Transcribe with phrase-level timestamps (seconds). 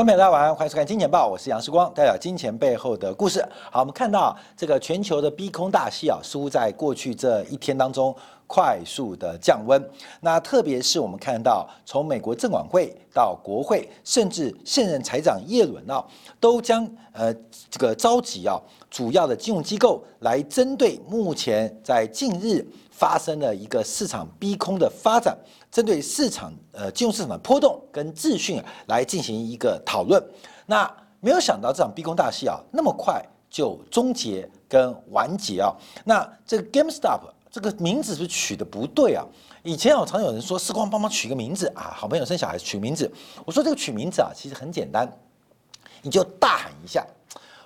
[0.00, 3.46] 朋友们，大家晚上好，欢迎收看《金钱报》，我是杨世光，带表金钱背后的故事。
[3.70, 8.16] 好，我们看到这个全球的逼空大戏啊，似乎在过去这一天当中
[8.46, 9.78] 快速的降温。
[10.22, 16.02] 那特别是我们看到，从美国证管会到国会，甚至现任财长耶伦啊，
[16.40, 17.30] 都将呃
[17.70, 22.66] 这个召集啊主要的金融机构来针对目前在近日
[23.00, 25.34] 发生了一个市场逼空的发展。
[25.72, 30.22] 针对市场呃金融市场的波动跟秩序来进行一个讨论，
[30.66, 30.86] 那
[31.20, 35.72] 没有想到这场逼空大戏啊那么快就终结跟完结啊，
[36.04, 39.24] 那这个 GameStop 这个名字是取的不对啊？
[39.62, 43.10] 以前啊常有人说时光帮忙取个名字啊，好朋友生小孩取名字，
[43.46, 45.10] 我说这个取名字啊其实很简单，
[46.02, 47.06] 你就大喊一下，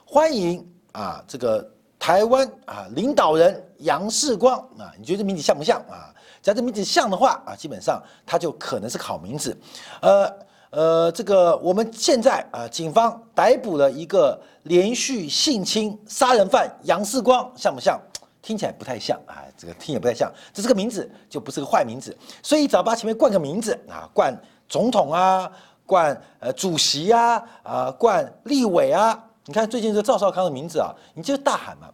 [0.05, 1.67] 欢迎啊这个
[1.99, 6.13] 台湾啊领导人杨世光啊，你觉得这名字像不像啊？
[6.43, 9.57] 只要这名字像的话啊，基本上它就可能是好名字。
[10.01, 10.31] 呃
[10.71, 18.01] 呃，这个我们现在啊，警方逮捕了一个连续性侵杀人犯杨世光，像不像？
[18.43, 20.31] 听起来不太像啊，这个听也不太像。
[20.53, 22.15] 这是个名字，就不是个坏名字。
[22.43, 24.37] 所以只要把前面冠个名字啊，冠
[24.69, 25.51] 总统啊，
[25.87, 29.23] 冠呃主席啊，啊冠立委啊。
[29.47, 31.89] 你看最近这赵少康的名字啊，你就大喊嘛。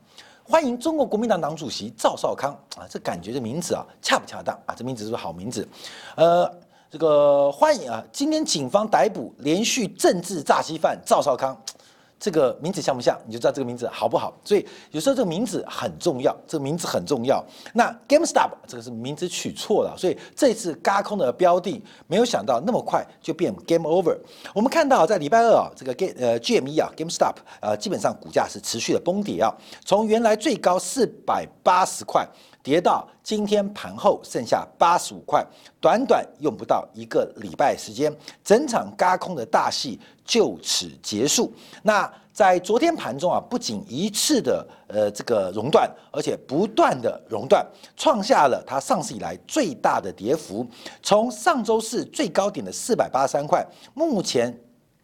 [0.51, 4.75] 欢迎中国国民党党主席赵少康啊，这感觉这名字啊恰不恰当啊？
[4.77, 5.67] 这名字是个好名字？
[6.17, 6.53] 呃，
[6.91, 11.57] 这个欢迎啊，今天警方逮捕连续政治诈欺犯赵少康。
[12.21, 13.19] 这个名字像不像？
[13.27, 14.39] 你就知道这个名字好不好。
[14.45, 17.43] 所以有时候这个名字很重要，这个名字很重要。
[17.73, 24.19] 那 GameStop 这个是名字取错了，所以这次嘎空的标的，没有想到那么快就变 Game Over。
[24.55, 29.51] 我们看到在礼拜二啊，这个 Game 呃 GME 啊 GameStop 呃基本上股价是持续的崩跌啊，
[29.87, 32.29] 从原来最高四百八十块。
[32.63, 35.43] 跌到今天盘后剩下八十五块，
[35.81, 38.15] 短短用不到一个礼拜时间，
[38.45, 39.99] 整场嘎空的大戏
[40.31, 41.53] 就此结束。
[41.83, 50.65] 那在昨天盘中啊，不仅一次的呃这个熔断，而且不断的熔断，创下了它上市以来最大的跌幅。
[51.03, 54.57] 从上周四最高点的四百八十三块，目前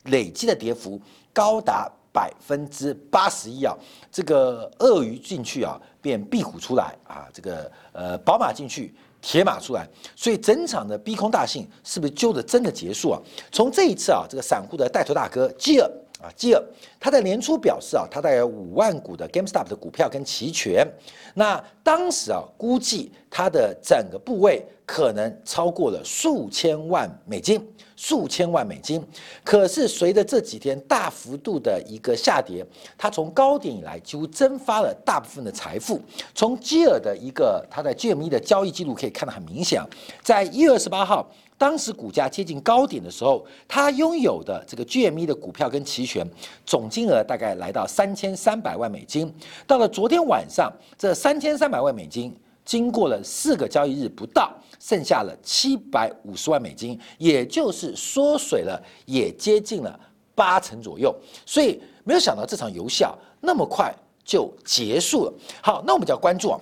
[0.04, 1.00] 累计的跌幅
[1.32, 1.90] 高达。
[2.16, 3.76] 百分之八十一啊，
[4.10, 8.94] 这个鳄鱼进去啊，变壁虎出来啊，这个呃宝马进去，
[9.26, 13.20] 铁马出来，所以整场的逼空大戏是不是就的真的结束啊？
[13.50, 15.90] 从这一次啊，这个散户的带头大哥基尔。
[16.18, 16.64] 啊，基尔
[16.98, 20.86] 他在年初表示啊，他带有五万股的 GameStop 的股票跟期权，
[21.34, 27.60] 那当时啊，估计他的整个部位可能超过了数千万美金，
[27.96, 29.02] 数千万美金。
[29.42, 32.64] 可是随着这几天大幅度的一个下跌，
[32.96, 36.00] 它从高点以来几乎蒸发了大部分的财富。
[36.34, 39.82] 从基尔的一个他在 GME 的交易记录可以看得很明显，
[40.22, 41.26] 在一月二十八号。
[41.58, 46.22] 当时股价接近高点的时候，他拥有的这个 GME 的股票跟期权
[46.66, 49.34] 总金额大概来到三千三百万美金。
[49.66, 52.30] 到了昨天晚上，这三千三百万美金
[52.62, 59.98] 经过了四个交易日不到，剩下了七百五十万美金，也就是缩水了，也接近了
[60.34, 61.14] 八成左右。
[61.44, 63.94] 所以没有想到这场游戏啊那么快
[64.24, 65.32] 就结束了。
[65.62, 66.60] 好，那我们就要关注啊。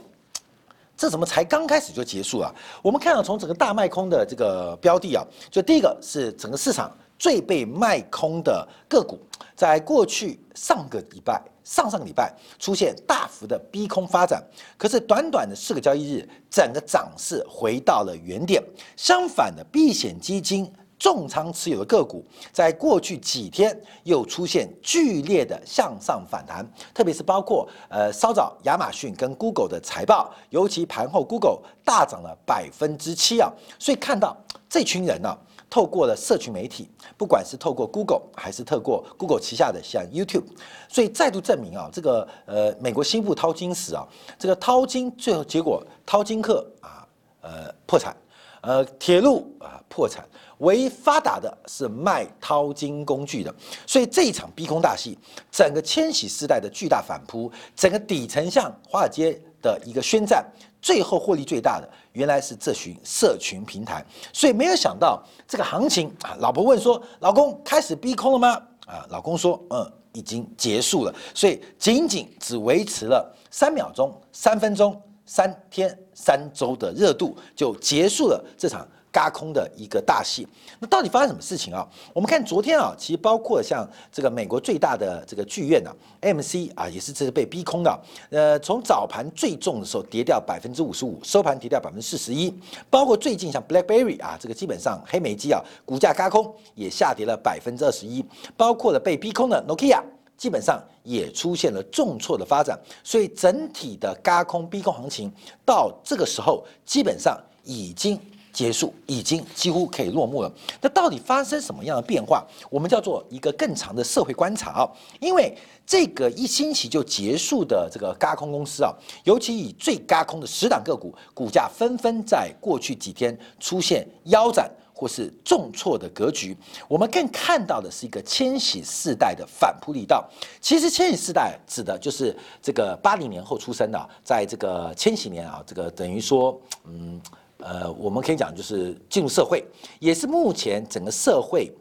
[0.97, 2.55] 这怎么才刚开始就结束了？
[2.81, 9.19] 我们看到从整个大卖空的这个标的啊，就第一个是整个市场最被卖空的个股，
[9.57, 14.43] 在过去上个礼拜、上上个礼拜出现大幅的逼空发展，
[14.77, 18.63] 可是短短的四个交易日，整个涨势回到了原点。
[18.97, 20.73] 相反的，避险基金。
[20.97, 26.65] 重仓持有的个股，在过去几天又出现剧烈的向上反弹，
[26.95, 34.35] 特别是包括呃稍早亚马逊跟 Google 的财报，尤其盘后 Google 大涨了百分之七啊，所以看到
[34.71, 35.37] 这群人呢，
[35.75, 36.89] 透过了社群媒体，
[37.19, 40.45] 不管是透过 Google 还是透过 Google 旗下的像 YouTube，
[40.89, 44.07] 所以再度证明啊，这个呃美国西部淘金史啊，
[44.39, 47.05] 这个淘金最后结果淘金客啊
[47.41, 48.17] 呃破产，
[48.61, 50.25] 呃铁路啊破产。
[50.59, 53.53] 唯一发达的是卖淘金工具的，
[53.85, 55.19] 所以这一场逼空大戏，
[55.51, 60.45] 整个千禧世代的巨大反扑，整个底层向华尔街的一个宣战，
[60.83, 78.87] 最后获利最大的原来是这群社群平台，所以没有想到这个行情啊，老婆问说：“老公开始逼空了吗？”啊，老公说：“嗯，已经结束了。”所以仅仅只维持了三秒钟、三分钟、三天、三周的热度，就结束了这场。
[79.15, 80.45] 嘎空的一个大戏。
[80.81, 81.89] 那到底发生什么事情啊？
[82.13, 88.01] 我们看昨天啊，其实包括像这个美国最大的这个剧院呢，MC 啊，也是这是被逼空的。
[88.31, 92.53] 呃，从早盘最重的时候跌掉百分之五十五，收盘跌掉百分之四十一。
[92.91, 98.25] 包括最近像 BlackBerry 啊，这个基本上黑莓机啊，股价嘎空也下跌了百分之二十一。
[98.57, 100.03] 包括了被逼空的 Nokia，
[100.37, 102.77] 基本上也出现了重挫的发展。
[103.05, 105.33] 所以整体的嘎空逼空行情
[105.65, 108.21] 到这个时候基本上已经。
[108.55, 110.51] 结束已经几乎可以落幕了。
[110.81, 112.43] 那到底发生什么样的变化？
[112.71, 114.91] 我们叫做一个更长的社会观察啊。
[115.21, 115.55] 因为
[115.85, 126.57] 这个一星期就结束的这个嘎空公司啊，尤其以最嘎空的十档个股，股价纷纷在过去几天出现腰斩或是重挫的格局。
[126.87, 130.25] 我们更看到的是一个千禧世代的反扑力道。
[130.61, 137.21] 其实千禧世代指的就是这个八零年后出生的，在这个千禧年啊，这个等于说嗯。
[137.65, 139.65] 呃，我们可以讲，就是进入社会，
[139.99, 141.73] 也是目前整个社会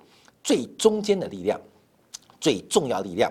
[0.41, 1.59] 最中间的力量，
[2.39, 3.30] 最重要力量，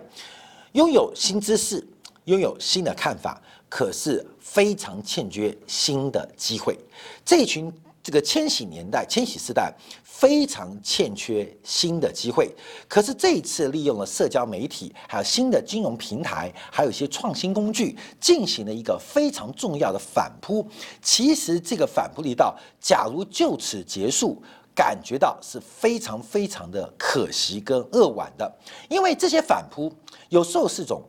[0.73, 1.83] 拥有新知识，
[2.27, 3.41] 拥有新的看法，
[3.71, 6.79] 可是非常欠缺新的机会。
[7.25, 7.73] 这群。
[8.03, 9.73] 这个千禧年代、千禧世代
[10.03, 12.51] 非常欠缺新的机会，
[12.89, 20.67] 可是这一次利用了社交媒体，还有新的金融平台，还有一些创新工具，进行了一个非常重要的反扑。
[21.01, 24.43] 其实这个反扑力道，假如就此结束，
[24.75, 28.53] 感觉到是非常非常的可惜跟扼腕的，
[28.89, 29.93] 因为这些反扑
[30.29, 31.03] 有时候是种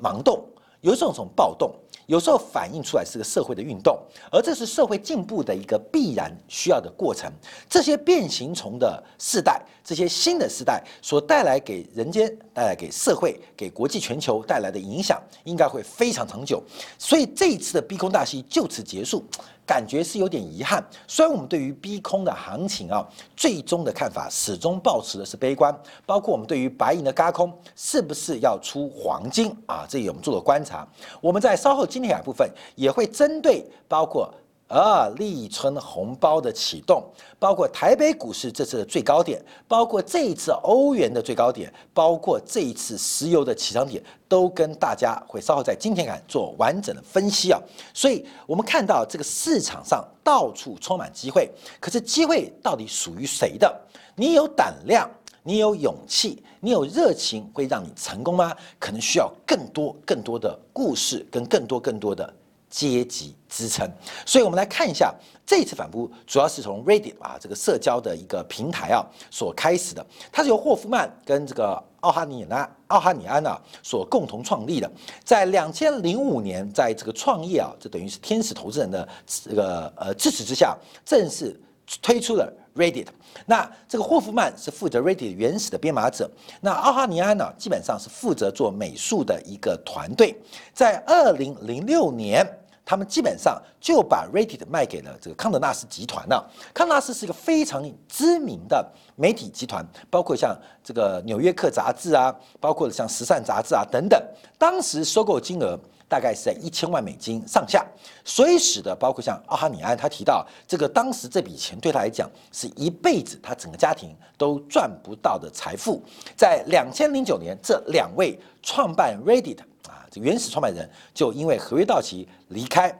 [0.00, 0.44] 盲动，
[0.80, 1.74] 有时候是种暴动。
[2.06, 3.98] 有时候反映出来是个社会的运动，
[4.30, 7.30] 而这是社会进步的一个必然需要的过程。
[7.68, 16.62] 这些变形虫的世代，这些新的世代所带来给人间、带来给社会、给国际全球带来的影响，应该会非常长久。
[16.98, 19.24] 所以这一次的逼空大戏就此结束。
[19.66, 23.04] 感觉是有点遗憾，虽然我们对于逼空的行情啊，
[23.36, 25.76] 最终的看法始终保持的是悲观，
[26.06, 30.86] 包括我们对于白银的嘎空是不是要出黄金啊，这也我们做了观察。
[31.20, 34.32] 我们在稍后今天部分也会针对包括。
[34.68, 37.04] 啊立春红包的启动，
[37.38, 47.60] 包括台北股市这次的最高点，包括这一次欧元的最高点，包括这一次石油的起涨点，都跟大家会稍后在今天看做完整的分析啊。
[47.94, 51.48] 所以，我们看到这个市场上到处充满机会，
[51.80, 53.80] 可是机会到底属于谁的？
[54.16, 55.08] 你有胆量，
[55.42, 58.52] 你有勇气，你有热情，会让你成功吗？
[58.80, 62.34] 可能需要更多更多的故事，跟更多更多的。
[62.68, 63.88] 阶级支撑，
[64.24, 65.14] 所以我们来看一下
[65.46, 74.90] 这次反扑，主要是从 Reddit 啊这个社交的一个平台啊所开始的，它是由霍夫曼跟这个奥哈尼安奥哈尼安啊所共同创立的，
[75.24, 81.58] 在两千零五年，在这个创业啊，这等于是天使投资人的这个呃支持之下，正式
[82.02, 83.06] 推出了 Reddit。
[83.46, 86.30] 那这个霍夫曼是负责 Reddit 原始的编码者，
[86.60, 90.36] 那奥哈尼安呢，基本上是负责做美术的一个团队，
[90.72, 92.46] 在二零零六年。
[92.88, 96.48] 他们基本上就把 Reddit 卖给了这个康德纳斯集团了。
[96.72, 104.22] 康德纳斯是一个非常知名的媒体集团，包括像这个《纽约客》杂志啊，包括像《时尚》杂志啊等等。
[104.56, 105.76] 当时收购金额
[106.08, 107.84] 大概是在一千万美金上下，
[108.24, 116.02] 所以使得包括像奥哈尼安他提到，这个当时这笔钱对他来讲是一辈子他整个家庭都赚不到的财富。
[116.36, 120.20] 在两千零九年，这两位创办 Reddit 啊，这。
[120.20, 122.90] 原始创办人就因为合约到期离开，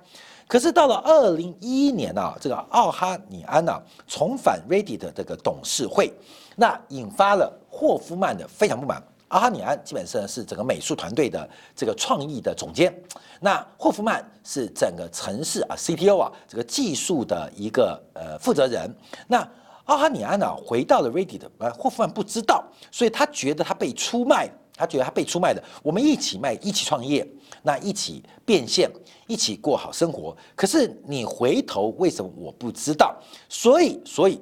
[0.46, 3.72] 可是到了二零一一年啊，这个奥哈尼安呢
[4.06, 6.12] 重返 Reddit 的这个董事会，
[6.56, 9.02] 那引发了霍夫曼的非常不满。
[9.28, 12.94] 阿哈尼安基本上是整个美术团队的这个创意的总监，
[13.40, 18.88] 那霍夫曼是整个城市啊 CTO 啊这个技术的一个呃负责人。
[19.26, 19.46] 那
[19.86, 24.48] 奥哈尼安呢回到了 Reddit，呃霍夫曼不知道，所以他觉得他被出卖。
[24.78, 27.26] 他觉得他被出卖的，我们一起卖，一起创业，
[27.62, 28.90] 那一起变现，
[29.26, 30.36] 一起过好生活。
[30.54, 33.16] 可是你回头为什么我不知道？
[33.48, 34.38] 所以，所以。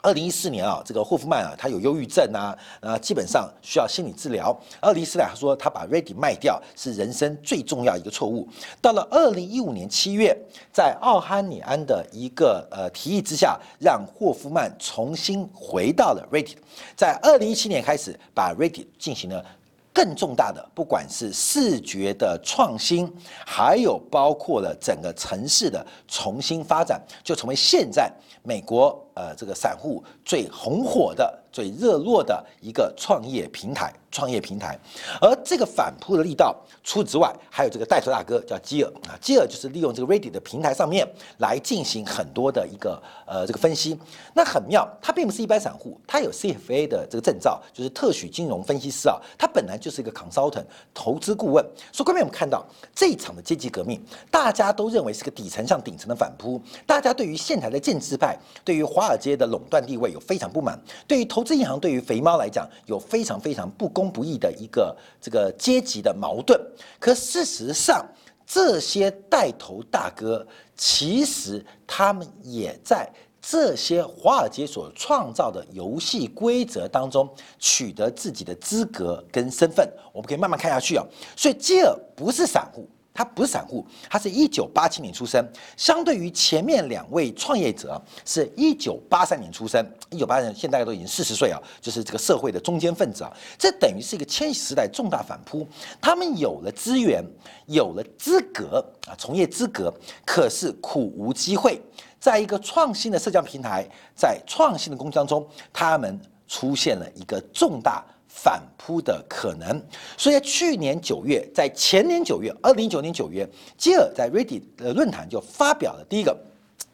[0.00, 4.56] 二零一四年啊，这个霍夫曼啊，他有忧郁症啊，啊，基本上需要心理治疗。
[4.80, 8.48] 二零一四年他说他把 Ready 卖掉是人生最重要一个错误。
[8.80, 10.36] 到了二零一五年七月，
[10.72, 16.54] 在奥哈尼安的一个呃提议之下，让霍夫曼重新回到了 Ready。
[16.96, 19.44] 在二零一七年开始，把 Ready 进行了
[19.92, 23.12] 更重大的，不管是视觉的创新，
[23.44, 28.08] 还有包括了整个城市的重新发展，就成为现在
[28.44, 29.04] 美国。
[29.18, 33.92] 呃这个散户最红火的、最热络的一个创业平台。
[34.10, 34.76] 创业平台，
[35.20, 41.06] 而这个反扑的力道，除此之外，还有这个带头大哥叫基尔啊，基尔就是利用这个 Reddit 的平台上面
[41.40, 43.98] 来进行很多的一个呃这个分析。
[44.32, 51.62] 那很妙，他并不是一般散户，他有 CFA 的这个证照，就是特许金融分析师啊，他本来就是一个 consultant 投资顾问。
[51.92, 58.34] 所以，关面我们看到这一场的阶级革命，大家都认为是个底层向顶层的反扑，大家对于现台的建制派，
[58.64, 63.88] 对于华华尔街的垄断地位有非常不满，对于投资银行，对于肥猫来讲有非常非常不。
[63.88, 66.60] 公不义的一个这个阶级的矛盾，
[67.00, 68.06] 可事实上，
[68.46, 70.46] 这些带头大哥
[70.76, 73.10] 其实他们也在
[73.40, 79.90] 这些华尔街所创造的游戏规则当中取得自己的资格跟身份。
[80.12, 81.04] 我们可以慢慢看下去啊。
[81.34, 82.86] 所以，基尔不是散户。
[83.18, 85.44] 他不是散户，他是一九八七年出生，
[85.76, 95.66] 相对于前面两位创业者是一九八三年出生，一九八三年现在大家都已经四十岁啊，就是这个社会的中间分子啊，这等于是一个千禧时代重大反扑。
[96.00, 97.20] 他们有了资源，
[97.66, 99.92] 有了资格啊，从业资格，
[100.24, 101.82] 可是苦无机会，
[102.20, 103.84] 在一个创新的社交平台，
[104.14, 108.04] 在创新的工作当中，他们出现了一个重大。
[108.40, 109.82] 反扑的可能，
[110.16, 116.36] 所以去年九月，在前年九月，二零一九年九月，基尔在 Reddit 的论坛就发表了第一个，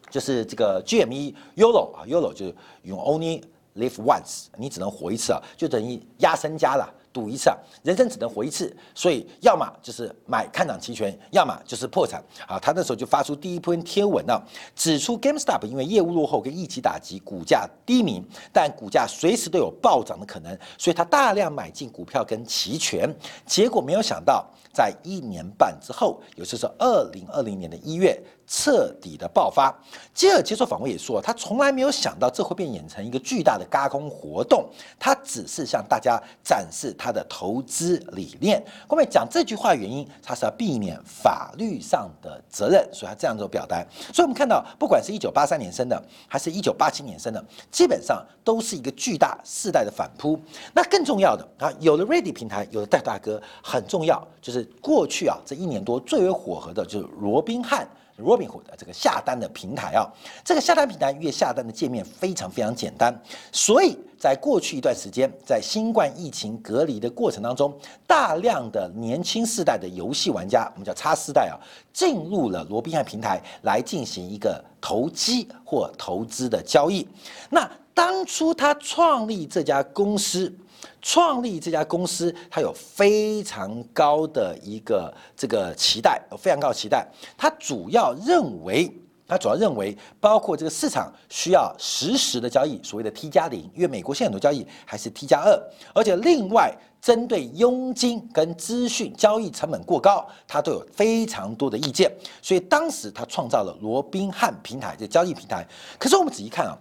[0.08, 3.42] 就是这个 GME YOLO 啊，YOLO 就是用 Only
[3.76, 6.90] Live Once，你只能活一次啊，就等于压身家了。
[7.14, 12.58] 赌一次啊，人生只能活一次，所以要么就是买看涨期权，要么就是破产啊。
[12.58, 14.42] 他那时候就发出第一篇贴文啊，
[14.74, 18.20] 指出 GameStop 因为业务落后跟疫情打击，股价低迷，
[18.52, 23.08] 但股价随时都有暴涨的可能，所以他大量买进股票跟期权，
[23.46, 24.44] 结果没有想到，
[24.74, 28.20] 在一年半之后，也就是二零二零年的一月。
[28.46, 29.74] 彻底的爆发。
[30.12, 38.62] 基尔接受访问也说，他从来没有想到这会变演成一个巨大的嘎空活动，他只是向大家展示他的投资理念。
[38.86, 43.82] 后面讲这句话原因，他是要避免法律上的责任，所以他这样做表达。
[44.12, 50.38] 所以我们看到，不管是一九八三年生的，还是一九八七年生的，基本上都是一个巨大世代的反扑。
[50.74, 57.86] 那更重要的啊，有了 Ready 平台，有了戴大哥，很重要就是过去啊这一年多最为火核的就是罗宾汉。
[58.16, 60.06] Robinhood 的这个下单的平台啊，
[60.44, 63.12] 这个下单平台月下单的界面非常非常简单，
[63.50, 71.58] 所以在过去一段时间，在新冠疫情隔离的过程当中，大量的年轻世代的游戏玩家，我们叫差世代啊，
[71.92, 77.04] 进入了罗宾汉平台来进行一个投机或投资的交易。
[77.50, 80.56] 那当初他创立这家公司。
[81.02, 87.06] 创立这家公司，他有非常高的一个这个期待，有非常高的期待。
[87.36, 88.90] 他主要认为，
[89.26, 95.58] 他主要认为，包括这个市场需要实时的交易，所谓的 T 加零，因为美国现在很多交易还是 T 加二，
[95.94, 102.10] 而且另外针对佣金跟资讯交易成本过高，他都有非常多的意见。
[102.40, 105.66] 所以当时他创造了罗宾汉平台这交易平台。
[105.98, 106.76] 可是我们仔细看啊。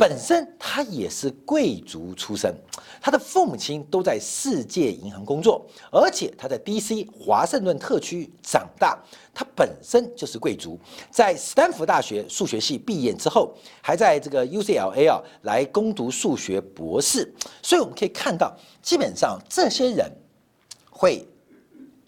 [0.00, 2.54] 本身他也是贵族出身，
[3.02, 7.06] 他的父母亲都在世界银行工作，而且他在 D.C.
[7.12, 8.98] 华盛顿特区长大，
[9.34, 10.80] 他本身就是贵族。
[11.10, 13.52] 在斯坦福大学数学系毕业之后，
[13.82, 15.06] 还在这个 U.C.L.A.
[15.06, 17.30] 啊来攻读数学博士。
[17.62, 20.10] 所以我们可以看到，基本上这些人
[20.90, 21.28] 会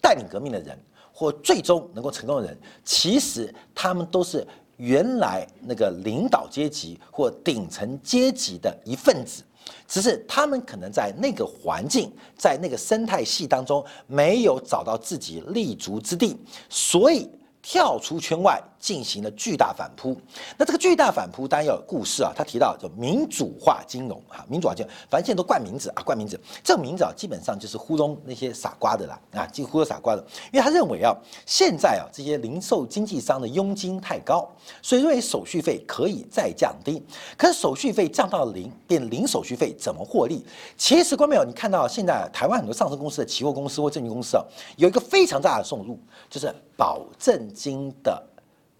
[0.01, 0.75] 带领革命的人，
[1.11, 4.47] 或最终能够成功的人，其实他们都是。
[4.77, 9.43] 原来那个领导阶级或顶层阶级的一份子，
[9.87, 16.35] 只是他们可能在那个环境，在那个生态系当中没有找到自己立足之地，
[16.69, 17.29] 所以
[17.61, 18.61] 跳出圈外。
[18.83, 20.13] 进行了巨大反扑，
[20.57, 22.33] 那这个巨大反扑当然要有故事啊。
[22.35, 26.37] 他提到就民主化金融啊，民主化金融，反正现在都冠名字啊，冠名字。
[26.61, 30.27] 这个名字啊，基本上就是糊弄那些傻瓜的啦啊，几乎都傻瓜的。
[30.51, 34.45] 因为他认为啊，现在啊这些零售经纪商的佣金太高，
[34.81, 37.01] 所以认为手续费可以再降低。
[37.37, 40.45] 可是手续费降到零，变零手续费怎么获利？
[40.75, 44.43] 其实观众朋友，你看到现在台湾很多上市公司的期货公司或证券公司啊，
[44.75, 45.97] 有一个非常大的收入，
[46.29, 48.21] 就是保证金的。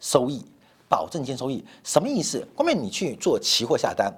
[0.03, 0.43] 收益，
[0.89, 2.45] 保证金收益什么意思？
[2.57, 4.13] 后面你去做期货下单，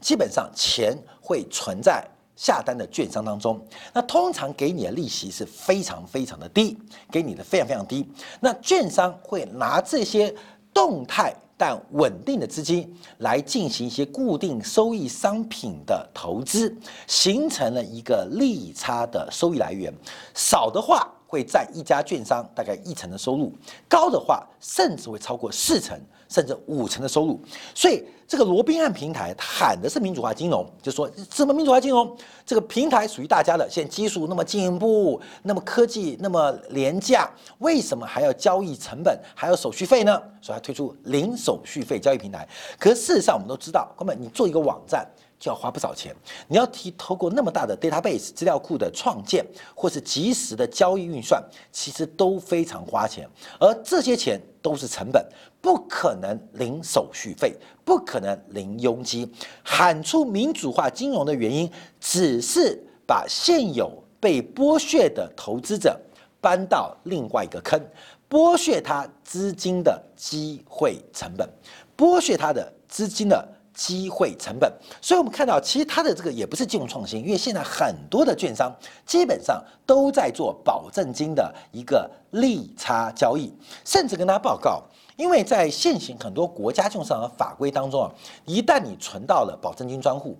[0.00, 2.04] 基本上钱会存在
[2.34, 6.76] 下单的券商当中，那通常给你的利息是非常非常的低，
[7.08, 8.04] 给你的非常非常低。
[8.40, 10.34] 那券商会拿这些
[10.74, 16.76] 动态但稳定的资金来进行一些固定收益商品的投资，
[17.06, 19.94] 形成了一个利差的收益来源。
[20.34, 21.08] 少的话。
[21.28, 23.52] 会占一家券商大概一成的收入，
[23.88, 25.96] 高的话甚至会超过四成。
[26.28, 27.40] 甚至五成的收入，
[27.74, 37.30] 所以这个罗宾汉平台喊的是民主化金融，就说什么民主化金融，这个平台属于大家的，现在技术那么进步，那么科技那么廉价，
[37.60, 40.22] 为什么还要交易成本，还要手续费呢？
[40.42, 42.46] 所以他推出零手续费交易平台。
[42.78, 45.08] 可是事实上我们都知道，哥们，你做一个网站。
[45.38, 46.14] 就要花不少钱，
[46.48, 51.40] 你要提透过那么大的 database 资料库的创建，或是及时的交易运算，
[51.70, 53.28] 其实都非常花钱，
[53.60, 55.24] 而这些钱都是成本，
[55.60, 59.32] 不可能零手续费，不可能零佣金。
[59.62, 62.76] 喊出民主化金融的原因，只是
[63.06, 65.96] 把现有被剥削的投资者
[66.40, 67.80] 搬到另外一个坑，
[68.28, 71.48] 剥削他资金的机会成本，
[71.96, 73.48] 剥削他的资金的。
[73.78, 74.68] 机会成本，
[75.00, 78.74] 所以我们看到，其实它的这个也不是金融创新，因为现在很多的券商
[79.06, 83.54] 基本上都在做保证金的一个利差交易，
[83.84, 84.82] 甚至跟大家报告，
[85.16, 88.10] 因为在现行很多国家券商的法规当中啊，
[88.46, 90.36] 一旦你存到了保证金专户，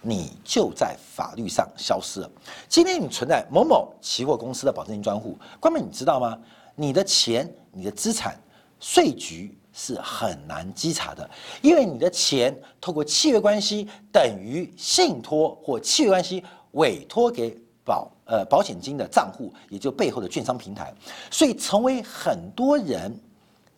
[0.00, 2.30] 你就在法律上消失了。
[2.70, 6.38] 今天你存在某某期货公司的保证金专户，关妹你知道吗？
[6.74, 8.34] 你的钱、你的资产，
[8.80, 9.54] 税局。
[9.72, 11.28] 是很难稽查的，
[11.62, 20.92] 因为你的钱透过契约关系等于信托或契约关系委托给保呃保险金的账户，也就背后的券商平台，
[21.30, 23.12] 所以成为很多人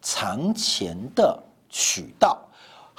[0.03, 2.41] 藏钱的渠道。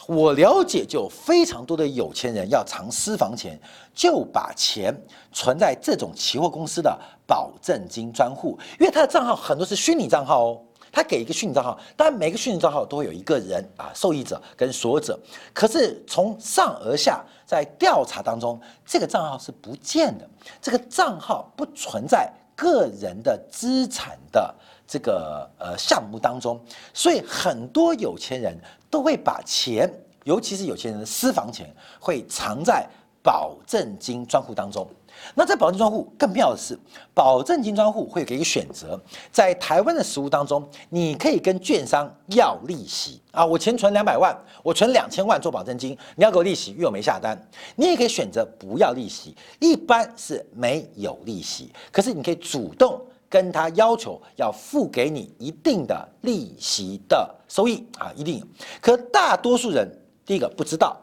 [0.07, 3.59] 我了解，就非常多的有钱人要藏私房钱，
[3.93, 4.95] 就把钱
[5.31, 10.61] 存在这种期货公司的保证金专户，因为他的账号很多是虚拟账号哦。
[10.95, 15.19] 他给一个虚拟账号，当然每个虚拟账号都会有一个人啊，受益者跟所有者。
[15.53, 20.25] 可是从上而下，在调查当中，这个账号是不见的，
[20.61, 24.55] 这个账号不存在个人的资产的
[24.87, 26.57] 这个呃项目当中，
[26.93, 28.57] 所以很多有钱人
[28.89, 32.87] 都会把钱，尤其是有钱人的私房钱，会藏在
[33.21, 34.87] 保证金专户当中。
[35.33, 36.77] 那在保证金专户更妙的是，
[37.13, 38.99] 保证金专户会给一个选择，
[39.31, 47.35] 在台湾的实务当中，你可以跟券商要利息啊，我钱存两百万，我存两千万做保证金，你要给我利息，因为我没下单。
[47.75, 58.41] 你也可以选择不要利息，一般是没有利息，可是你可以主动跟他要求要付给你一定的利息的收益啊，一定。
[58.79, 59.89] 可大多数人
[60.25, 60.95] 第一个不知道。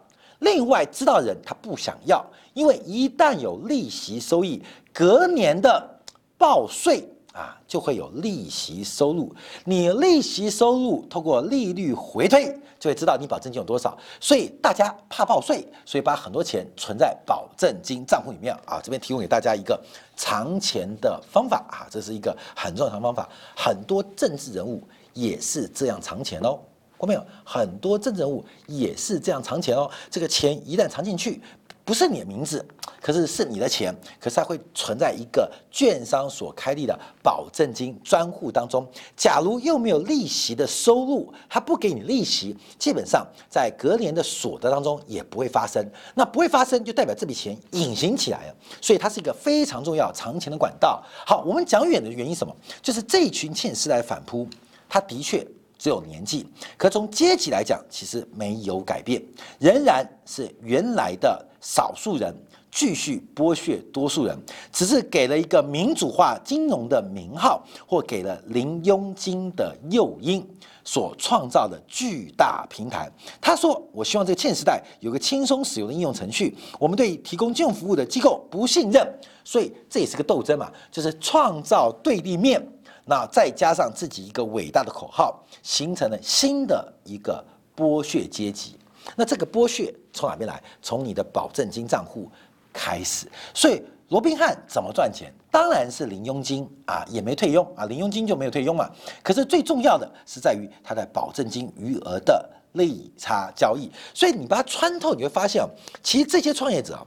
[0.42, 5.88] 另外，知道人他不想要，因为一旦有利息收益，隔年的
[6.36, 9.34] 报税啊就会有利息收入。
[9.64, 12.46] 你利息收入透过利率回推，
[12.78, 13.96] 就会知道你保证金有多少。
[14.20, 18.80] 所以大家怕报税，所以把很多钱存在保证金账户里面啊。
[18.82, 19.80] 这边提供给大家一个
[20.16, 23.28] 藏钱的方法啊，这是一个很重要的方法。
[23.56, 24.82] 很多政治人物
[25.14, 26.58] 也是这样藏钱哦。
[27.02, 29.90] 后面有很多政治人物也是这样藏钱哦。
[30.08, 31.42] 这个钱一旦藏进去，
[31.84, 32.64] 不是你的名字，
[33.00, 38.86] 可是是你的钱，可是它会存在一个券商所开立的保证金专户当中。
[39.16, 45.84] 假如又没有利息的收入，他不给你利息，基本上在隔年的所得当中也不会发生。
[46.14, 48.54] 那不会发生，就代表这笔钱隐形起来了。
[48.80, 51.02] 所以它是一个非常重要藏钱的管道。
[51.26, 52.54] 好，我们讲远的原因什么？
[52.80, 54.46] 就是这一群欠时代反扑，
[54.88, 55.44] 他的确。
[55.82, 59.20] 只有年纪，可从阶级来讲，其实没有改变，
[59.58, 62.32] 仍然是原来的少数人
[62.70, 64.38] 继续剥削多数人，
[64.70, 70.48] 只是给了一个民主化金融的名号，或给了零佣金的诱因
[70.84, 73.10] 所创造的巨大平台。
[73.40, 76.56] 他说：“我希望这个欠时代有个轻松使用的应用程序。
[76.78, 79.04] 我们对提供金融服务的机构不信任，
[79.42, 82.64] 所以这也是个斗争嘛，就是创造对立面。”
[83.04, 87.44] 那再加上自己一个伟大的口号，形成了新的一个
[87.76, 88.78] 剥削阶级。
[89.16, 90.62] 那这个剥削从哪边来？
[90.80, 92.30] 从你的保证金账户
[92.72, 93.26] 开始。
[93.52, 95.32] 所以罗宾汉怎么赚钱？
[95.50, 98.88] 当然是零佣金啊，也没退佣啊，零佣金就没有退佣嘛。
[99.22, 103.90] 可是最重要的是在于他的保证金余额的利差交易。
[104.14, 105.66] 所以你把它穿透，你会发现
[106.02, 107.04] 其实这些创业者啊。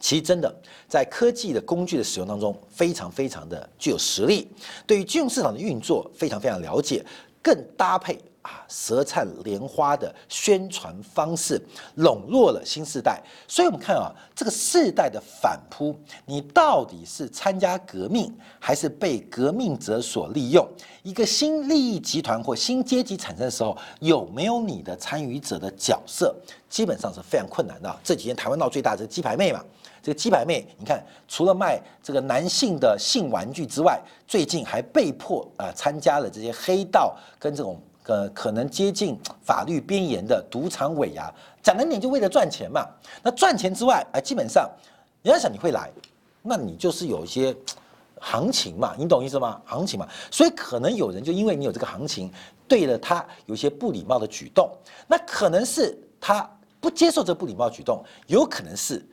[0.00, 0.54] 其实真的
[0.88, 4.48] 在科技的工具的使用当中，非常非常的具有实力，
[4.86, 7.04] 对于金融市场的运作非常非常了解，
[7.42, 11.60] 更搭配啊舌灿莲花的宣传方式，
[11.96, 13.20] 笼络了新时代。
[13.48, 20.66] 所以我们看啊，这个世代的反扑，你到底是参加革命，还是被革命者所利用？
[21.02, 26.34] 一个新利益集团或新阶级产生的时候，有没有你的参与者的角色？
[26.68, 27.98] 基本上是非常困难的。
[28.04, 29.64] 这几天台湾闹最大的鸡排妹嘛。
[30.02, 41.32] 这个鸡排妹，你看除了卖这个男性的性玩具之外，最近还被迫啊参加了这些黑道跟这种呃可能接近法律边缘的赌场尾牙，
[41.62, 42.86] 讲难点就为了赚钱嘛。
[43.22, 44.70] 那赚钱之外，哎，基本上
[45.22, 45.90] 人家想你会来，
[46.42, 47.54] 那你就是有一些
[48.20, 49.60] 行情嘛，你懂意思吗？
[49.64, 52.32] 行情嘛，所以可能有人就因为你有这个行情，
[52.66, 54.70] 对了他有些不礼貌的举动，
[55.06, 56.48] 那可能是他
[56.80, 59.04] 不接受这不礼貌举动，有可能是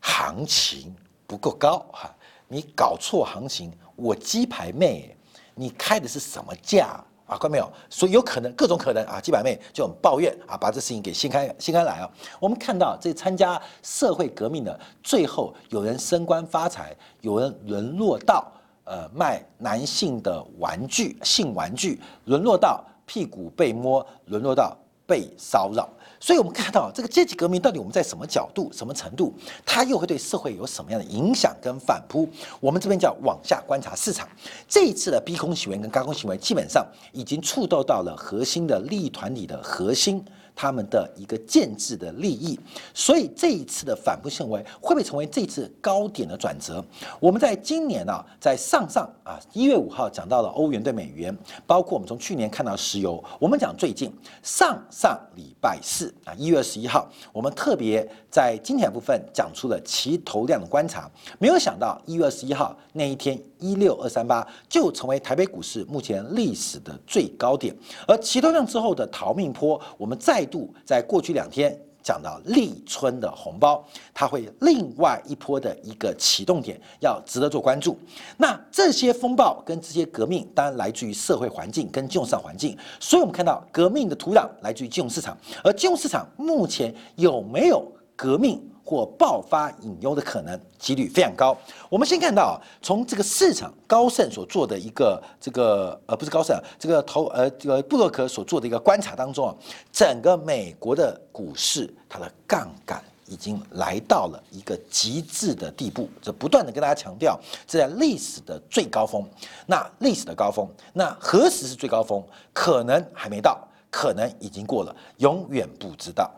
[0.00, 0.94] 行情
[1.26, 2.10] 不够高哈，
[2.48, 5.16] 你搞错行情，我鸡排妹，
[5.54, 7.02] 你开的是什么价？
[7.26, 7.72] 啊，看到没有？
[7.88, 12.10] 所以有可能各种可能啊，鸡排妹就很抱怨啊，把这事情给掀开掀开来啊。
[12.40, 18.50] 我们看到这参加社会革命的，最后有人升官发财，有人沦落到
[18.82, 25.88] 呃卖男性的玩具、性玩具，沦落到屁股被摸，沦落到被骚扰。
[26.22, 32.28] 所以，我们看到这个阶级革命到底我们在什么角度、什么程度，它又会对社会有什么样的影响跟反扑？
[32.60, 34.28] 我们这边叫往下观察市场。
[34.68, 40.22] 这一次的逼空行为跟高空行为，基本上已经触动到了核心的利益团体的核心。
[40.60, 42.60] 他们的一个建制的利益，
[42.92, 46.84] 所以这一次的反扑行为会不会成为这次高点的转折？
[47.18, 51.34] 我们在今年啊，在上上啊一月五号讲到了欧元对美元，
[51.66, 67.74] 包括我们从去年看到石油，我们讲最近上上礼拜四啊一月二十一号，我们特别在今天部分讲出了齐头量的观察，没有想到一月二十一号那一天一六二三八就成为台北股市目前历史的最高点，
[68.06, 70.44] 而齐头量之后的逃命坡，我们再。
[70.50, 77.96] 度在过去两天讲到立春的红包，它会另外一波的一个启动点，要值得做关注。
[78.36, 88.60] 那这些风暴跟这些革命，当然来自于社会环境跟金融市场环境，所以我们看到革命的土壤来自于金融市场，而金融市场目前有没有革命？
[88.90, 91.56] 或爆发隐忧的可能几率非常高。
[91.88, 99.54] 我们先看到，从这个市场高盛所做的一个这个呃不是高盛，这个投呃这个布洛克所做的一个观察当中啊，
[99.92, 109.24] 整个美国的股市它的杠杆已经来到了一个极致的地步，这不断的跟大家强调，这在历史的最高峰。
[109.66, 112.20] 那历史的高峰，那何时是最高峰？
[112.52, 113.56] 可能还没到，
[113.88, 116.28] 可能已经过了，永远不知道。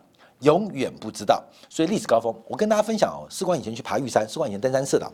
[0.42, 3.26] 永远不知道，所以历史高峰，我跟大家分享哦。
[3.30, 5.10] 士官以前去爬玉山，士官以前登山社的，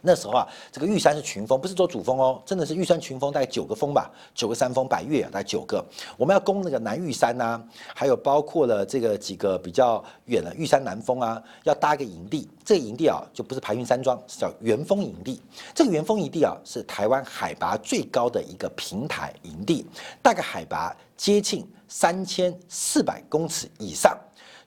[0.00, 5.84] 那时候啊，这个玉山是群峰，不是做主峰哦，真的是玉山群峰，大概九个峰吧，九个山峰，百岳大概九个。
[6.16, 7.60] 我们要攻那个南玉山呐，
[7.94, 12.48] 还有包括了这个几个比较远的玉山南峰啊，要搭个营地。
[12.64, 15.40] 这个营地啊，就不是排云山庄，是叫元峰营地。
[15.74, 19.86] 这个元峰营地啊，是台湾海拔最高的一个平台营地，
[20.22, 24.16] 大概海拔接近三千四百公尺以上。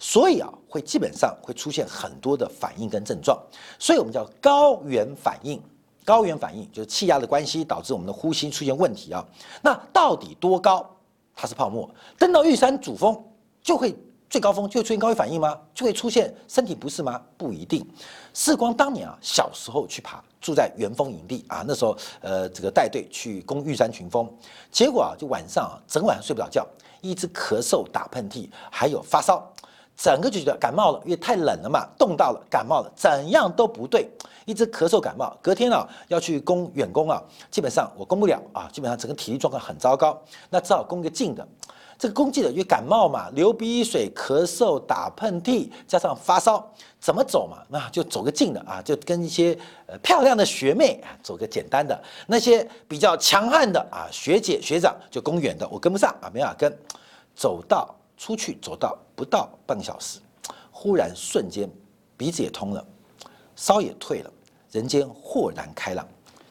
[0.04, 3.40] 所以啊，会基本上会出现很多的反应跟症状，
[3.78, 5.62] 所以我们叫高原反应。
[6.04, 9.24] 高原反应就是气压的关系导致我们的呼吸出现问题啊。
[9.62, 10.84] 那到底多高？
[11.36, 11.88] 它是泡沫。
[12.18, 13.16] 登到玉山主峰
[13.62, 13.96] 就会
[14.28, 15.56] 最高峰就会出现高原反应吗？
[15.76, 17.22] 就会出现身体不适吗？
[17.38, 17.88] 不一定。
[18.34, 24.28] 世光当年啊，小时候去爬，住在元峰营地啊，那时候呃这个带队去攻玉山群峰，
[24.72, 26.68] 结果啊就晚上啊整晚睡不着觉，
[27.02, 29.48] 一直咳嗽、打喷嚏，还有发烧。
[29.96, 34.10] 整个就觉得感冒了，因为太冷了嘛，冻到了，感冒了，怎样都不对，
[34.46, 35.38] 一直咳嗽感冒。
[35.44, 41.48] 隔天啊要去攻远攻啊，基本上我攻不了啊，基本上整个体力状况很糟糕，那只好攻个近的。
[42.00, 46.68] 这个攻近的因为感冒嘛，流鼻水、咳嗽、打喷嚏，加上发烧，
[47.00, 47.46] 怎么走？
[47.46, 47.60] 嘛？
[47.70, 48.24] 那就走？
[48.24, 51.38] 个近的啊，就跟一些呃漂亮的学妹走？
[51.38, 56.76] 个简单的，那些比较强悍的啊学姐学长就攻远的，我跟不上啊，没法跟，
[57.36, 57.62] 走？
[57.68, 57.94] 到。
[58.18, 58.76] 出去走？
[58.76, 60.20] 到不到半个小时，
[60.72, 61.70] 忽然瞬间
[62.18, 62.84] 鼻子也通了，
[63.56, 64.34] 烧也退了，
[64.72, 66.08] 人间豁然开朗。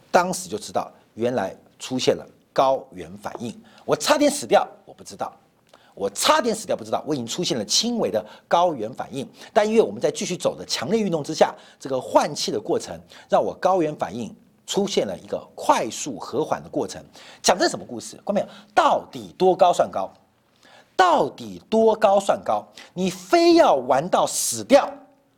[0.08, 5.32] 当时就知道原来出现了高原反应，我差点死掉，我不知道，
[5.96, 9.28] 我差点死掉不知道，我已经出现了轻微的高原反应。
[9.52, 12.96] 但因为我们在继续走的强烈运动之下，这个换气的过程
[13.28, 14.32] 让我高原反应
[14.64, 17.04] 出现了一个快速和缓的过程。
[17.42, 18.16] 讲这什么故事？
[18.22, 18.46] 关没有？
[18.72, 20.08] 到底多高算高？
[21.00, 22.62] 到底多高算高？
[22.92, 24.86] 你非要玩到死掉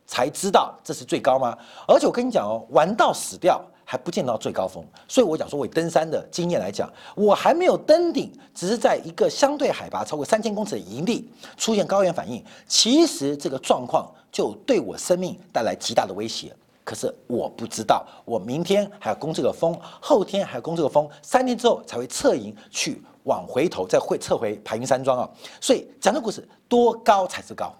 [0.05, 1.57] 才知道这是最高吗？
[1.87, 4.83] 而且我跟你讲哦，玩到死掉还不见到最高峰。
[5.07, 16.53] 所以我讲说，我登山的经验来讲，我还没有登顶，只是在一个相对海拔超过三千公尺的营地出现高原反应，其实这个状况就对我生命带来极大的威胁。
[16.83, 23.01] 可是我不知道，我明天还要攻这个峰，后天还要攻这个峰，三天之后才会撤营去。
[23.23, 25.29] 往回头再会撤回排云山庄啊，
[25.61, 27.73] 所以讲的故事多高才是高，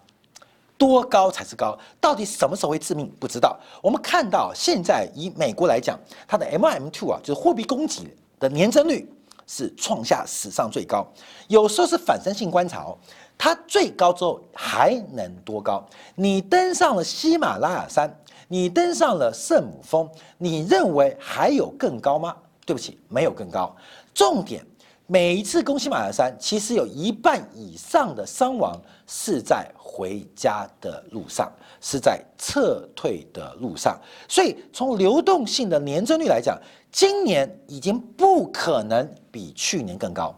[0.78, 1.78] 多高才是高？
[2.00, 3.12] 到底什么时候会致命？
[3.20, 3.60] 不知道。
[3.82, 9.12] 我们看到现在以美国来讲，它的 M M two 啊，就是货币供给的年增率
[9.46, 11.06] 是创下史上最高。
[11.48, 12.98] 有时候是反身性观察哦，
[13.38, 15.84] 它最高之后还能多高？
[16.16, 18.14] 你登上了喜马拉雅山，
[18.48, 22.36] 你登上了圣母峰，你认为还有更高吗？
[22.66, 23.76] 对不起，没有更高。
[24.14, 24.66] 重点。
[25.14, 33.96] 每一次攻喜马拉雅山，其实有一半以上的伤亡是在回家的路上，是在撤退的路上。
[34.28, 36.60] 所以从流动性的年增率来讲，
[36.92, 40.34] 今年已经不可能比去年更高，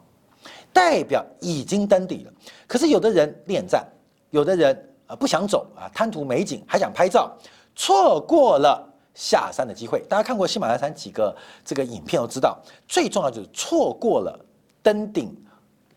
[0.74, 2.34] 代表已经登底了。
[2.68, 3.88] 可是有的人恋战，
[4.32, 7.34] 有的人啊不想走啊，贪图美景还想拍照，
[7.78, 10.02] 错过了下山的机会。
[10.10, 11.34] 大家看过喜马拉雅山几个
[11.64, 14.38] 这个影片都知道，最重要就是错过了。
[14.86, 15.36] 登顶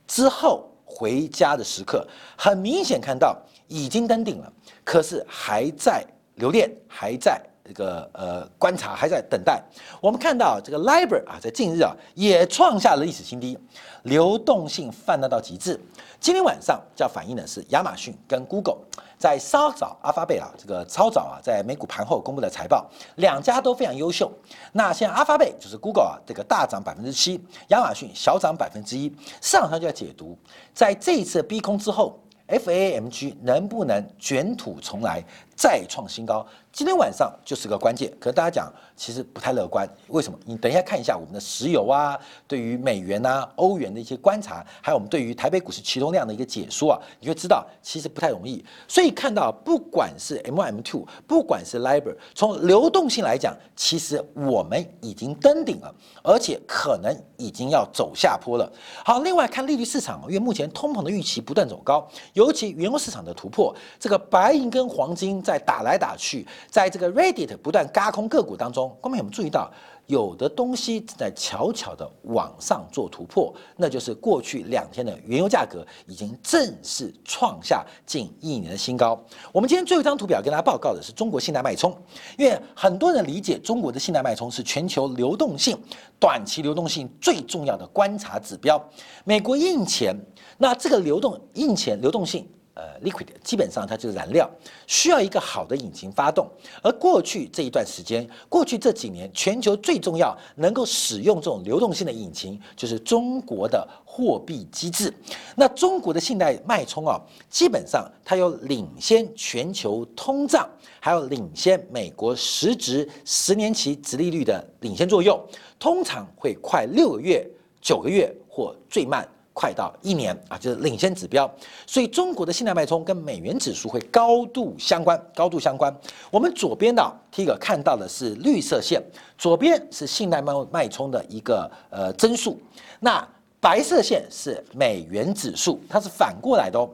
[0.07, 4.51] 之后回家的时刻，很明显看到已经登顶了，
[4.83, 6.03] 可是还在
[6.37, 9.62] 留恋，还在这个呃观察，还在等待。
[10.01, 13.59] 我们看到这个 Libra 啊，在近日啊也创下了历史新低，
[14.05, 15.79] 流动性泛滥到极致。
[16.18, 18.79] 今天晚上要反映的是亚马逊跟 Google。
[19.18, 24.31] 在稍早，阿发贝啊，这个超早啊，在美股盘后公布的财报，两家都非常优秀。
[24.72, 29.09] 那现在阿发贝就是 Google 啊，这个大涨百分之七，亚马逊小涨百分之一，
[29.42, 30.38] 市场上就要解读，
[30.72, 32.18] 在这一次逼空之后。
[32.48, 35.22] FAMG 能不能卷土重来，
[35.59, 36.47] 再创新高？
[36.71, 38.12] 今天晚上就是个关键。
[38.21, 39.88] 可大家讲，其实不太乐观。
[40.07, 40.38] 为什么？
[40.44, 42.16] 你等一下看一下我们的石油啊，
[42.47, 48.64] 对于美元啊、欧元的一些观察，还有我们对于台北股市启动量的一个解说啊，你就知道其实不太容易。
[48.87, 55.92] 所以看到，不管是 M M two，不管是 Libor，从流动性来讲，其实我们已经登顶了，
[56.23, 58.73] 而且可能已经要走下坡了。
[59.05, 62.09] 好，另外看利率市场，因为目前通膨的预期不断走高。
[62.35, 69.72] 尤其原油市场的突破，这个白银跟黄金在打来打去，在这个 Reddit 不断嘎空个股当中，观众有没有注意到，
[70.04, 73.50] 有的东西正在悄悄的往上做突破？
[73.76, 79.18] 那就是过去两天的原油价格已经正式创下近一年的新高。
[79.50, 81.96] 我们今天最后一张图表跟大家报告的是中国信贷脉冲，
[82.37, 85.74] 因为很多人理解中国的信贷脉冲是全球流动性
[86.20, 88.78] 短期流动性最重要的观察指标。
[89.24, 90.14] 美国印钱。
[90.61, 92.44] 那这个流动印钱流动性，
[92.79, 94.49] 呃，liquid 基本上它就是燃料，
[94.87, 96.49] 需要一个好的引擎发动。
[96.81, 105.12] 而过去这一段时间，过去这几年，全球最重要能够使用这种流动性的引擎，就是中国的货币机制。
[105.57, 115.37] 那中国的信贷脉冲啊，基本上它有领先全球通胀，还有领先美国实质十年期殖利率的领先作用，
[115.81, 117.45] 通常会快六个月、
[117.81, 119.29] 九个月或最慢。
[119.59, 121.53] 快到一年啊，就是领先指标，
[121.85, 125.92] 所以中国的信贷脉冲跟美元指数会高度相关，高度相关。
[126.31, 129.03] 我们左边的第一个看到的是绿色线，
[129.37, 132.57] 左边是信贷脉脉冲的一个呃增速，
[133.01, 136.88] 那白色线是美元指数，它是反过来的哦，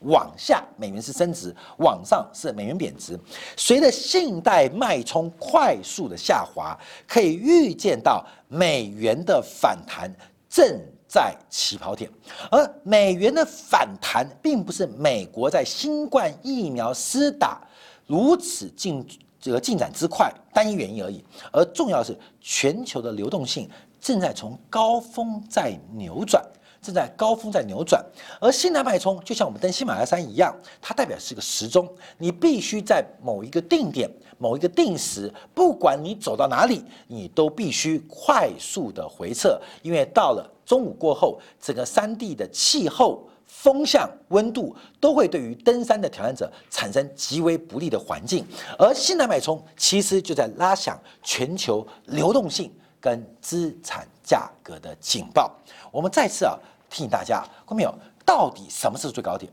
[0.00, 3.18] 往下美元是升值，往上是美元贬值。
[3.56, 10.14] 随着信贷脉冲快速的下滑，可以预见到美元的反弹
[10.50, 10.78] 正。
[11.08, 12.10] 在起跑点，
[12.50, 17.66] 而美元的反弹并不是美国在新冠疫苗施打
[18.06, 19.04] 如此进
[19.40, 23.66] 这个进展之快单一原因而已，而重要是全球的流动性
[23.98, 26.44] 正在从高峰在扭转，
[26.82, 28.04] 正在高峰在扭转，
[28.38, 40.46] 而信贷脉冲就像我们登喜马拉雅山一样，它代表是个时钟，你必须在某一个定点、某一个定时，不管你走到哪里，你都必须快速的回撤，因为到了。
[40.68, 48.44] 中午过后，整个山地的气候、风向、温度都会对于登山的挑战者产生极为不利的环境，
[48.78, 55.56] 而西南脉冲其实就在拉响全球流动性跟资产价格的警报。
[55.90, 56.58] 我们再次啊
[56.90, 57.94] 提醒大家，看到没有？
[58.26, 59.50] 到底什么是最高点？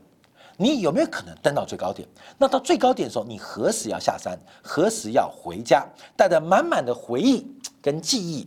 [0.58, 2.06] 你有没有可能登到最高点？
[2.36, 4.38] 那到最高点的时候，你何时要下山？
[4.62, 5.82] 何时要回家？
[6.14, 7.46] 带着满满的回忆
[7.80, 8.46] 跟记忆。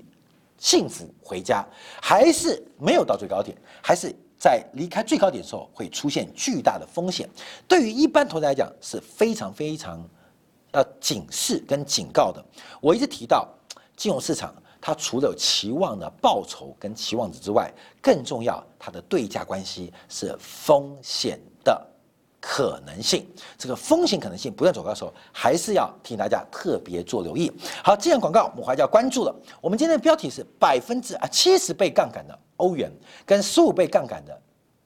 [0.59, 1.65] 幸福回家，
[2.01, 7.27] 还是没有到最高点，还是在离开最高点的时候会出现巨大的风险。
[7.67, 10.07] 对于一般投资来讲是非常非常
[10.73, 12.43] 要警示跟警告的。
[12.79, 13.47] 我一直提到
[13.95, 21.39] 金融市场，它除了有期望的报酬跟期望值之外，更重要它的对价关系是风险。
[22.41, 27.51] 可能性，这个风险可能性不断走高的时候，还是要提醒大家特别做留意。
[27.83, 29.35] 好，既然广告，我们还是要关注了。
[29.59, 32.91] 我们今天的标题是百分之啊七十倍杠杆的欧元
[33.25, 34.41] 跟十五倍杠杆的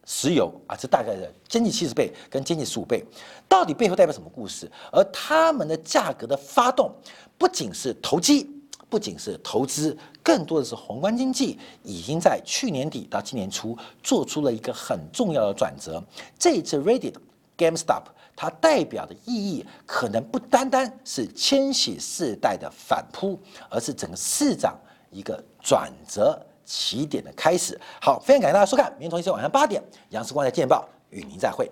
[0.06, 3.04] 石油啊，这大概的经济七十倍跟经济十五倍，
[3.48, 4.70] 到底背后代表什么故事？
[4.92, 6.92] 而他们的价格的发动，
[7.38, 8.50] 不仅是投机，
[8.90, 16.04] 不仅是投资，更多的是宏观经济已经在去年底到今年初做出了一个很重要的转折。
[16.38, 17.14] 这一次 Reddit
[17.58, 18.04] GameStop
[18.36, 23.40] 它代表的意义，可能不单单是千禧世代的反扑，
[23.70, 24.78] 而是整个市场
[25.12, 26.40] 一个转折。
[26.66, 31.70] 起点的开始，好，非常感谢大家收看，明天同一时间晚上八点，杨世光在见报与您再会。